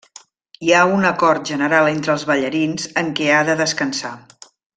[0.67, 4.13] Hi ha un acord general entre els ballarins en què ha de descansar.